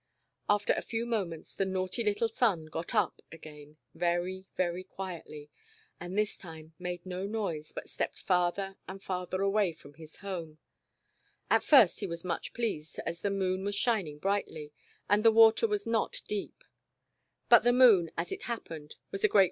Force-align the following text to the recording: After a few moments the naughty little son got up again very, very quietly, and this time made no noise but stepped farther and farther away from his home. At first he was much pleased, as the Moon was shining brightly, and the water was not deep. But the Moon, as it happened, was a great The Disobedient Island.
After 0.49 0.73
a 0.73 0.81
few 0.81 1.05
moments 1.05 1.53
the 1.53 1.63
naughty 1.63 2.03
little 2.03 2.27
son 2.27 2.65
got 2.65 2.95
up 2.95 3.21
again 3.31 3.77
very, 3.93 4.47
very 4.57 4.83
quietly, 4.83 5.51
and 5.99 6.17
this 6.17 6.39
time 6.39 6.73
made 6.79 7.05
no 7.05 7.27
noise 7.27 7.71
but 7.71 7.87
stepped 7.87 8.17
farther 8.19 8.77
and 8.87 8.99
farther 9.03 9.43
away 9.43 9.73
from 9.73 9.93
his 9.93 10.15
home. 10.15 10.57
At 11.51 11.61
first 11.61 11.99
he 11.99 12.07
was 12.07 12.23
much 12.25 12.51
pleased, 12.53 12.99
as 13.05 13.21
the 13.21 13.29
Moon 13.29 13.63
was 13.63 13.75
shining 13.75 14.17
brightly, 14.17 14.73
and 15.07 15.23
the 15.23 15.31
water 15.31 15.67
was 15.67 15.85
not 15.85 16.23
deep. 16.27 16.63
But 17.47 17.59
the 17.61 17.71
Moon, 17.71 18.09
as 18.17 18.31
it 18.31 18.41
happened, 18.49 18.95
was 19.11 19.23
a 19.23 19.27
great 19.27 19.27
The 19.27 19.27
Disobedient 19.27 19.33
Island. 19.35 19.39